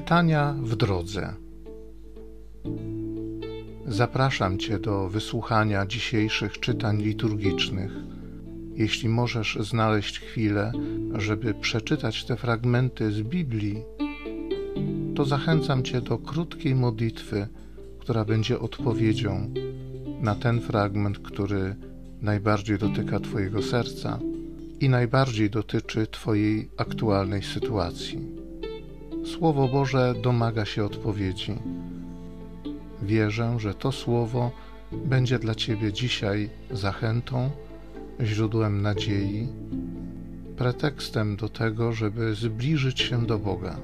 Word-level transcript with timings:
Czytania 0.00 0.54
w 0.62 0.76
drodze. 0.76 1.34
Zapraszam 3.86 4.58
Cię 4.58 4.78
do 4.78 5.08
wysłuchania 5.08 5.86
dzisiejszych 5.86 6.60
czytań 6.60 7.02
liturgicznych. 7.02 7.92
Jeśli 8.74 9.08
możesz 9.08 9.58
znaleźć 9.60 10.20
chwilę, 10.20 10.72
żeby 11.14 11.54
przeczytać 11.54 12.24
te 12.24 12.36
fragmenty 12.36 13.12
z 13.12 13.22
Biblii, 13.22 13.82
to 15.16 15.24
zachęcam 15.24 15.82
Cię 15.82 16.00
do 16.00 16.18
krótkiej 16.18 16.74
modlitwy, 16.74 17.48
która 17.98 18.24
będzie 18.24 18.58
odpowiedzią 18.58 19.54
na 20.20 20.34
ten 20.34 20.60
fragment, 20.60 21.18
który 21.18 21.76
najbardziej 22.22 22.78
dotyka 22.78 23.20
Twojego 23.20 23.62
serca 23.62 24.18
i 24.80 24.88
najbardziej 24.88 25.50
dotyczy 25.50 26.06
Twojej 26.06 26.70
aktualnej 26.76 27.42
sytuacji. 27.42 28.39
Słowo 29.24 29.68
Boże 29.68 30.14
domaga 30.22 30.64
się 30.64 30.84
odpowiedzi. 30.84 31.54
Wierzę, 33.02 33.54
że 33.58 33.74
to 33.74 33.92
Słowo 33.92 34.50
będzie 34.92 35.38
dla 35.38 35.54
Ciebie 35.54 35.92
dzisiaj 35.92 36.50
zachętą, 36.70 37.50
źródłem 38.20 38.82
nadziei, 38.82 39.48
pretekstem 40.56 41.36
do 41.36 41.48
tego, 41.48 41.92
żeby 41.92 42.34
zbliżyć 42.34 43.00
się 43.00 43.26
do 43.26 43.38
Boga. 43.38 43.76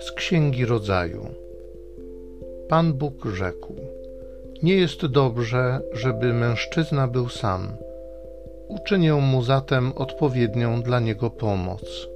Z 0.00 0.12
Księgi 0.12 0.64
Rodzaju. 0.64 1.26
Pan 2.68 2.92
Bóg 2.92 3.26
rzekł: 3.26 3.74
nie 4.62 4.76
jest 4.76 5.06
dobrze, 5.06 5.80
żeby 5.92 6.32
mężczyzna 6.32 7.08
był 7.08 7.28
sam. 7.28 7.76
Uczynię 8.68 9.14
mu 9.14 9.42
zatem 9.42 9.92
odpowiednią 9.92 10.82
dla 10.82 11.00
niego 11.00 11.30
pomoc. 11.30 12.08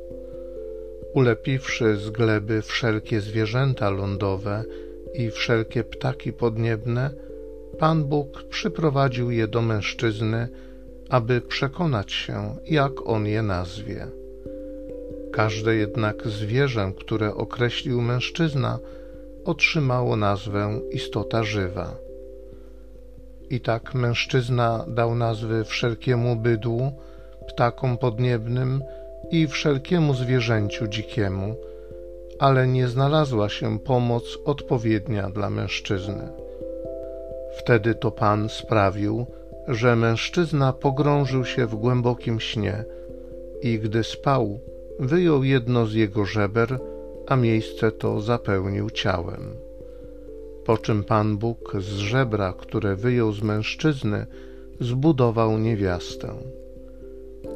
Ulepiwszy 1.15 1.97
z 1.97 2.11
gleby 2.11 2.63
wszelkie 2.63 3.21
zwierzęta 3.21 3.91
lądowe 3.91 4.65
i 5.15 5.31
wszelkie 5.31 5.85
ptaki 5.85 6.33
podniebne, 6.33 7.11
Pan 7.79 8.05
Bóg 8.05 8.43
przyprowadził 8.43 9.31
je 9.31 9.49
do 9.49 9.63
mężczyzny, 9.63 10.49
aby 11.09 11.41
przekonać 11.41 12.13
się, 12.13 12.57
jak 12.65 13.07
on 13.07 13.27
je 13.27 13.43
nazwie. 13.43 14.07
Każde 15.33 15.75
jednak 15.75 16.27
zwierzę, 16.27 16.93
które 16.99 17.35
określił 17.35 18.03
mężczyzna, 18.03 18.79
otrzymało 19.45 20.17
nazwę 20.17 20.81
istota 20.91 21.45
żywa. 21.45 22.06
I 23.51 23.61
tak 23.61 23.95
mężczyzna 23.95 24.85
dał 24.89 25.15
nazwy 25.15 25.65
wszelkiemu 25.65 26.37
bydłu, 26.37 26.93
ptakom 27.49 27.99
podniebnym 27.99 28.83
i 29.31 29.47
wszelkiemu 29.47 30.15
zwierzęciu 30.15 30.87
dzikiemu, 30.87 31.57
ale 32.39 32.67
nie 32.67 32.89
znalazła 32.89 33.49
się 33.49 33.79
pomoc 33.79 34.39
odpowiednia 34.45 35.31
dla 35.31 35.51
mężczyzny. 35.51 36.29
Wtedy 37.59 37.95
to 37.95 38.11
Pan 38.11 38.49
sprawił, 38.49 39.27
że 39.69 39.97
mężczyzna 39.97 40.73
pogrążył 40.73 41.45
się 41.45 41.67
w 41.67 41.75
głębokim 41.75 42.41
śnie 42.41 42.85
i 43.63 43.79
gdy 43.79 44.05
spał, 44.05 44.61
wyjął 44.99 45.45
jedno 45.45 45.87
z 45.87 45.95
jego 45.95 46.25
żeber, 46.25 46.79
a 47.27 47.37
miejsce 47.37 47.93
to 47.93 48.21
zapełnił 48.21 48.91
ciałem 48.91 49.66
po 50.67 50.79
czym 50.79 51.05
Pan 51.05 51.39
Bóg 51.39 51.73
z 51.79 51.89
żebra, 51.89 52.53
które 52.53 52.97
wyjął 52.97 53.33
z 53.33 53.43
mężczyzny, 53.43 54.27
zbudował 54.81 55.59
niewiastę. 55.59 56.35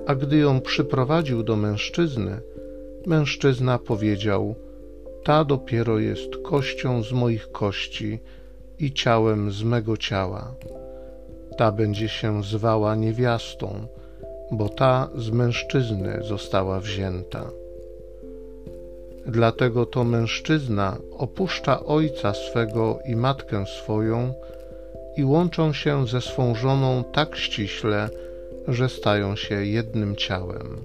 A 0.06 0.14
gdy 0.14 0.36
ją 0.36 0.60
przyprowadził 0.60 1.42
do 1.42 1.56
mężczyzny, 1.56 2.40
mężczyzna 3.06 3.78
powiedział: 3.78 4.54
Ta 5.24 5.44
dopiero 5.44 5.98
jest 5.98 6.36
kością 6.44 7.02
z 7.02 7.12
moich 7.12 7.52
kości 7.52 8.18
i 8.78 8.92
ciałem 8.92 9.50
z 9.50 9.62
mego 9.62 9.96
ciała. 9.96 10.54
Ta 11.56 11.72
będzie 11.72 12.08
się 12.08 12.42
zwała 12.42 12.94
niewiastą, 12.94 13.86
bo 14.52 14.68
ta 14.68 15.08
z 15.16 15.30
mężczyzny 15.30 16.20
została 16.28 16.80
wzięta. 16.80 17.50
Dlatego 19.26 19.86
to 19.86 20.04
mężczyzna 20.04 20.96
opuszcza 21.18 21.84
ojca 21.84 22.34
swego 22.34 22.98
i 23.04 23.16
matkę 23.16 23.64
swoją 23.66 24.34
i 25.16 25.24
łączą 25.24 25.72
się 25.72 26.06
ze 26.06 26.20
swą 26.20 26.54
żoną 26.54 27.04
tak 27.12 27.36
ściśle, 27.36 28.08
że 28.68 28.88
stają 28.88 29.36
się 29.36 29.66
jednym 29.66 30.16
ciałem. 30.16 30.76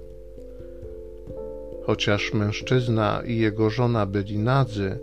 Chociaż 1.85 2.33
mężczyzna 2.33 3.21
i 3.25 3.37
jego 3.37 3.69
żona 3.69 4.05
byli 4.05 4.37
nadzy, 4.37 4.99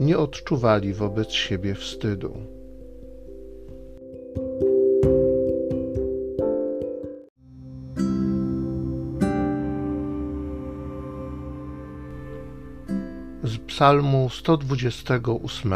nie 0.00 0.18
odczuwali 0.18 0.94
wobec 0.94 1.30
siebie 1.30 1.74
wstydu. 1.74 2.36
Z 13.44 13.58
Psalmu 13.58 14.28
128. 14.30 15.72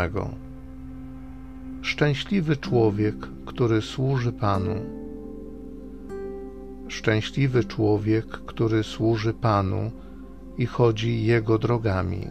Szczęśliwy 1.82 2.56
człowiek, 2.56 3.16
który 3.46 3.82
służy 3.82 4.32
Panu. 4.32 4.74
Szczęśliwy 6.88 7.64
człowiek, 7.64 8.26
który 8.26 8.82
służy 8.82 9.34
Panu 9.34 9.90
i 10.58 10.66
chodzi 10.66 11.24
Jego 11.24 11.58
drogami. 11.58 12.28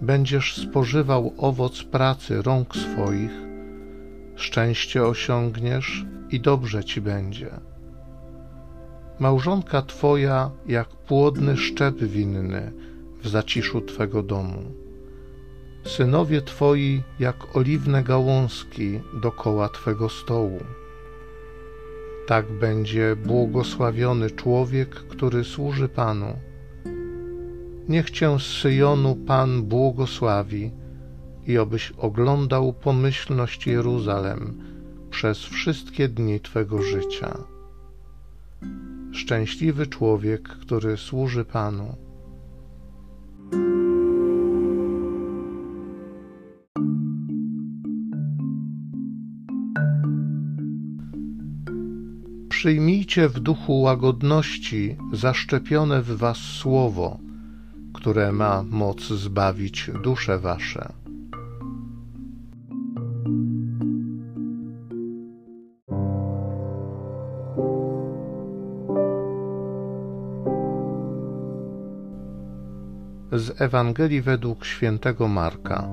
Będziesz 0.00 0.56
spożywał 0.56 1.32
owoc 1.38 1.82
pracy 1.82 2.42
rąk 2.42 2.76
swoich, 2.76 3.32
szczęście 4.34 5.04
osiągniesz 5.04 6.06
i 6.30 6.40
dobrze 6.40 6.84
ci 6.84 7.00
będzie. 7.00 7.50
Małżonka 9.18 9.82
Twoja 9.82 10.50
jak 10.66 10.88
płodny 10.88 11.56
szczep 11.56 11.98
winny, 11.98 12.72
w 13.22 13.28
zaciszu 13.28 13.80
Twego 13.80 14.22
domu. 14.22 14.62
Synowie 15.84 16.42
Twoi 16.42 17.02
jak 17.18 17.56
oliwne 17.56 18.02
gałązki 18.02 19.00
dokoła 19.22 19.68
Twego 19.68 20.08
stołu. 20.08 20.60
Tak 22.26 22.52
będzie 22.52 23.16
błogosławiony 23.16 24.30
człowiek, 24.30 24.88
który 24.88 25.44
służy 25.44 25.88
Panu. 25.88 26.38
Niech 27.88 28.10
Cię 28.10 28.38
z 28.38 28.42
Syjonu 28.42 29.16
Pan 29.16 29.62
błogosławi 29.62 30.70
i 31.46 31.58
obyś 31.58 31.92
oglądał 31.98 32.72
pomyślność 32.72 33.66
Jeruzalem 33.66 34.62
przez 35.10 35.38
wszystkie 35.38 36.08
dni 36.08 36.40
Twego 36.40 36.82
życia. 36.82 37.38
Szczęśliwy 39.12 39.86
człowiek, 39.86 40.48
który 40.48 40.96
służy 40.96 41.44
Panu. 41.44 42.05
Przyjmijcie 52.66 53.28
w 53.28 53.40
duchu 53.40 53.80
łagodności 53.80 54.96
zaszczepione 55.12 56.02
w 56.02 56.16
was 56.16 56.36
słowo, 56.36 57.18
które 57.94 58.32
ma 58.32 58.62
moc 58.62 59.08
zbawić 59.08 59.90
dusze 60.02 60.38
wasze. 60.38 60.92
Z 73.32 73.60
Ewangelii 73.60 74.22
według 74.22 74.64
świętego 74.64 75.28
Marka. 75.28 75.88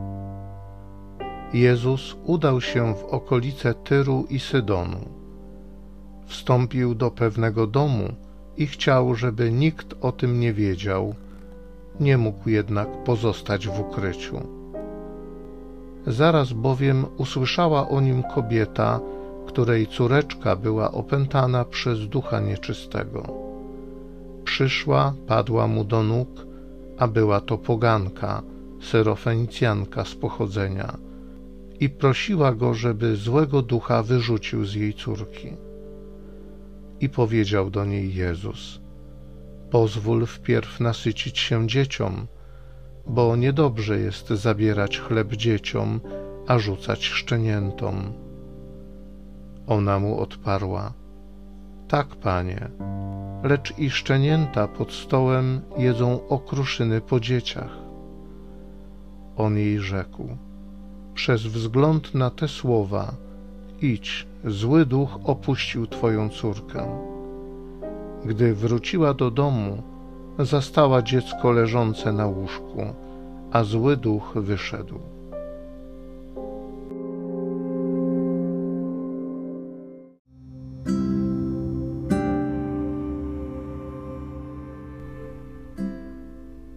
Jezus 1.53 2.15
udał 2.23 2.61
się 2.61 2.95
w 2.95 3.03
okolice 3.03 3.73
Tyru 3.73 4.25
i 4.29 4.39
Sydonu 4.39 5.22
wstąpił 6.25 6.95
do 6.95 7.11
pewnego 7.11 7.67
domu 7.67 8.13
i 8.57 8.67
chciał, 8.67 9.15
żeby 9.15 9.51
nikt 9.51 9.95
o 10.01 10.11
tym 10.11 10.39
nie 10.39 10.53
wiedział. 10.53 11.15
Nie 11.99 12.17
mógł 12.17 12.49
jednak 12.49 13.03
pozostać 13.03 13.67
w 13.67 13.79
ukryciu. 13.79 14.41
Zaraz 16.07 16.53
bowiem 16.53 17.05
usłyszała 17.17 17.89
o 17.89 18.01
nim 18.01 18.23
kobieta, 18.23 18.99
której 19.47 19.87
córeczka 19.87 20.55
była 20.55 20.91
opętana 20.91 21.65
przez 21.65 22.07
ducha 22.07 22.39
nieczystego. 22.39 23.33
Przyszła, 24.43 25.13
padła 25.27 25.67
mu 25.67 25.83
do 25.83 26.03
nóg, 26.03 26.47
a 26.97 27.07
była 27.07 27.41
to 27.41 27.57
poganka, 27.57 28.41
syrofenicjanka 28.81 30.05
z 30.05 30.15
pochodzenia, 30.15 30.97
i 31.79 31.89
prosiła 31.89 32.53
go, 32.53 32.73
żeby 32.73 33.15
złego 33.15 33.61
ducha 33.61 34.03
wyrzucił 34.03 34.65
z 34.65 34.73
jej 34.73 34.93
córki. 34.93 35.57
I 37.03 37.09
powiedział 37.09 37.69
do 37.69 37.85
niej 37.85 38.15
Jezus: 38.15 38.81
Pozwól 39.71 40.25
wpierw 40.25 40.79
nasycić 40.79 41.39
się 41.39 41.67
dzieciom, 41.67 42.27
bo 43.07 43.35
niedobrze 43.35 43.99
jest 43.99 44.27
zabierać 44.27 44.99
chleb 44.99 45.33
dzieciom, 45.33 45.99
a 46.47 46.59
rzucać 46.59 47.05
szczeniętom. 47.05 48.13
Ona 49.67 49.99
mu 49.99 50.19
odparła: 50.19 50.93
Tak, 51.87 52.07
panie, 52.07 52.69
lecz 53.43 53.77
i 53.77 53.89
szczenięta 53.89 54.67
pod 54.67 54.91
stołem 54.91 55.61
jedzą 55.77 56.27
okruszyny 56.27 57.01
po 57.01 57.19
dzieciach. 57.19 57.77
On 59.37 59.57
jej 59.57 59.79
rzekł: 59.79 60.37
Przez 61.13 61.41
wzgląd 61.41 62.15
na 62.15 62.29
te 62.29 62.47
słowa, 62.47 63.13
idź, 63.83 64.27
zły 64.45 64.85
duch 64.85 65.19
opuścił 65.23 65.87
twoją 65.87 66.29
córkę. 66.29 66.85
Gdy 68.25 68.53
wróciła 68.55 69.13
do 69.13 69.31
domu, 69.31 69.83
zastała 70.39 71.01
dziecko 71.01 71.51
leżące 71.51 72.11
na 72.11 72.27
łóżku, 72.27 72.85
a 73.51 73.63
zły 73.63 73.97
duch 73.97 74.33
wyszedł. 74.35 74.99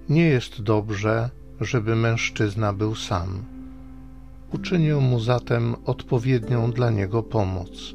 Nie 0.08 0.24
jest 0.24 0.62
dobrze, 0.62 1.30
żeby 1.60 1.96
mężczyzna 1.96 2.72
był 2.72 2.94
sam. 2.94 3.55
Uczynię 4.52 4.94
mu 4.94 5.20
zatem 5.20 5.76
odpowiednią 5.84 6.72
dla 6.72 6.90
niego 6.90 7.22
pomoc. 7.22 7.94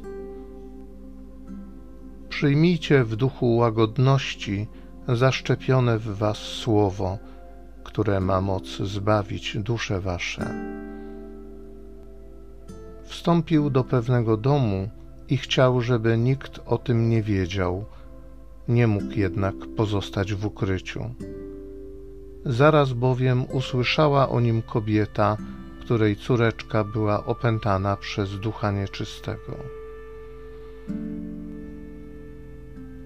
Przyjmijcie 2.28 3.04
w 3.04 3.16
duchu 3.16 3.56
łagodności 3.56 4.66
zaszczepione 5.08 5.98
w 5.98 6.06
was 6.06 6.36
słowo, 6.36 7.18
które 7.84 8.20
ma 8.20 8.40
moc 8.40 8.76
zbawić 8.76 9.56
dusze 9.58 10.00
wasze. 10.00 10.54
Wstąpił 13.02 13.70
do 13.70 13.84
pewnego 13.84 14.36
domu 14.36 14.88
i 15.28 15.36
chciał, 15.36 15.80
żeby 15.80 16.18
nikt 16.18 16.60
o 16.66 16.78
tym 16.78 17.08
nie 17.08 17.22
wiedział. 17.22 17.84
Nie 18.68 18.86
mógł 18.86 19.12
jednak 19.16 19.54
pozostać 19.76 20.34
w 20.34 20.46
ukryciu. 20.46 21.14
Zaraz 22.46 22.92
bowiem 22.92 23.44
usłyszała 23.52 24.28
o 24.28 24.40
nim 24.40 24.62
kobieta, 24.62 25.36
której 25.84 26.16
córeczka 26.16 26.84
była 26.84 27.24
opętana 27.26 27.96
przez 27.96 28.40
ducha 28.40 28.70
nieczystego. 28.70 29.56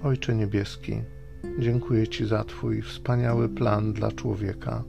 Ojcze 0.02 0.34
Niebieski, 0.34 1.02
dziękuję 1.58 2.08
Ci 2.08 2.26
za 2.26 2.44
Twój 2.44 2.82
wspaniały 2.82 3.49
plan 3.49 3.93
dla 3.93 4.12
człowieka. 4.12 4.82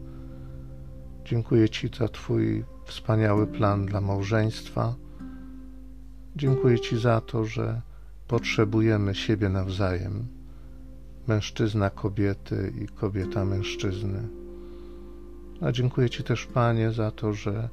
Dziękuję 1.25 1.69
Ci 1.69 1.89
za 1.97 2.07
Twój 2.07 2.63
wspaniały 2.85 3.47
plan 3.47 3.85
dla 3.85 4.01
małżeństwa. 4.01 4.95
Dziękuję 6.35 6.79
Ci 6.79 6.99
za 6.99 7.21
to, 7.21 7.45
że 7.45 7.81
potrzebujemy 8.27 9.15
siebie 9.15 9.49
nawzajem 9.49 10.27
mężczyzna 11.27 11.89
kobiety 11.89 12.73
i 12.81 12.87
kobieta 12.87 13.45
mężczyzny. 13.45 14.46
A 15.61 15.71
dziękuję 15.71 16.09
Ci 16.09 16.23
też, 16.23 16.45
Panie, 16.45 16.91
za 16.91 17.11
to, 17.11 17.33
że 17.33 17.69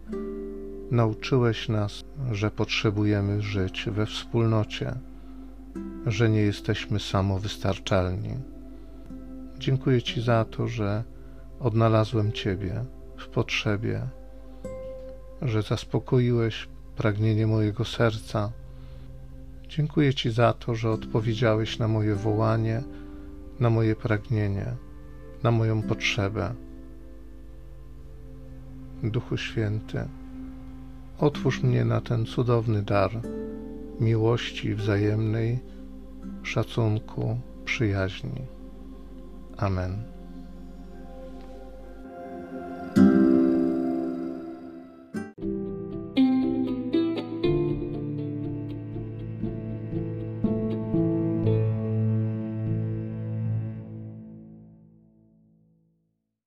nauczyłeś 0.90 1.68
nas, 1.68 2.04
że 2.32 2.50
potrzebujemy 2.50 3.42
żyć 3.42 3.86
we 3.90 4.06
wspólnocie, 4.06 4.94
że 6.06 6.30
nie 6.30 6.40
jesteśmy 6.40 7.00
samowystarczalni. 7.00 8.34
Dziękuję 9.58 10.02
Ci 10.02 10.22
za 10.22 10.44
to, 10.44 10.68
że 10.68 11.04
odnalazłem 11.60 12.32
Ciebie 12.32 12.84
w 13.16 13.28
potrzebie, 13.28 14.00
że 15.42 15.62
zaspokoiłeś 15.62 16.68
pragnienie 16.96 17.46
mojego 17.46 17.84
serca. 17.84 18.52
Dziękuję 19.68 20.14
Ci 20.14 20.30
za 20.30 20.52
to, 20.52 20.74
że 20.74 20.90
odpowiedziałeś 20.90 21.78
na 21.78 21.88
moje 21.88 22.14
wołanie 22.14 22.82
na 23.60 23.70
moje 23.70 23.96
pragnienie, 23.96 24.66
na 25.42 25.50
moją 25.50 25.82
potrzebę. 25.82 26.54
Duchu 29.10 29.36
Święty, 29.36 30.04
otwórz 31.18 31.62
mnie 31.62 31.84
na 31.84 32.00
ten 32.00 32.26
cudowny 32.26 32.82
dar 32.82 33.10
miłości 34.00 34.74
wzajemnej, 34.74 35.58
szacunku, 36.42 37.40
przyjaźni. 37.64 38.40
Amen. 39.56 40.13